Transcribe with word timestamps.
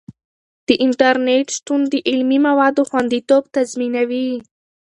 د 0.67 0.69
انټرنیټ 0.85 1.47
شتون 1.57 1.81
د 1.91 1.93
علمي 2.09 2.39
موادو 2.47 2.81
خوندیتوب 2.89 3.43
تضمینوي. 3.55 4.29